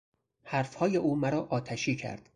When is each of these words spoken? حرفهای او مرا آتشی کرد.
حرفهای 0.43 0.97
او 0.97 1.15
مرا 1.15 1.47
آتشی 1.49 1.95
کرد. 1.95 2.29